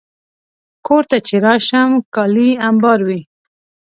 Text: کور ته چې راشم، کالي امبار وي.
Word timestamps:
کور 0.85 1.03
ته 1.09 1.17
چې 1.27 1.35
راشم، 1.45 1.91
کالي 2.15 2.49
امبار 2.69 2.99
وي. 3.07 3.21